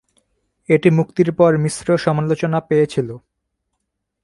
[0.69, 3.09] এটি মুক্তির পর মিশ্র সমালোচনা পেয়েছিল।